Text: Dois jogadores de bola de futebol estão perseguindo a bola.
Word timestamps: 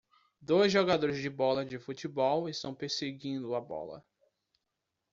Dois 0.41 0.67
jogadores 0.71 1.21
de 1.21 1.29
bola 1.29 1.63
de 1.63 1.77
futebol 1.77 2.49
estão 2.49 2.73
perseguindo 2.73 3.53
a 3.53 3.61
bola. 3.61 4.03